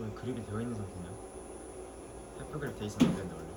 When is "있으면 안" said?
2.86-3.16